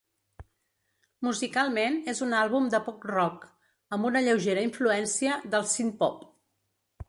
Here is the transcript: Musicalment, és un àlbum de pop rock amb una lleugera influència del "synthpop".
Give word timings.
Musicalment, 1.27 1.99
és 2.15 2.23
un 2.27 2.33
àlbum 2.39 2.71
de 2.77 2.81
pop 2.89 3.05
rock 3.11 3.45
amb 3.99 4.11
una 4.13 4.25
lleugera 4.29 4.67
influència 4.71 5.39
del 5.57 5.71
"synthpop". 5.77 6.29